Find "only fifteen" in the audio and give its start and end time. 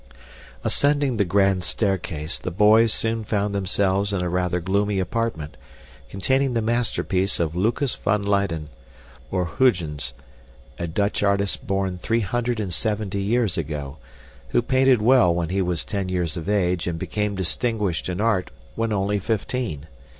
18.91-19.85